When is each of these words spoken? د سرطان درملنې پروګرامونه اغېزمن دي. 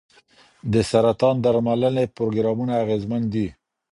د 0.73 0.75
سرطان 0.89 1.35
درملنې 1.45 2.05
پروګرامونه 2.17 2.73
اغېزمن 2.83 3.23
دي. 3.33 3.47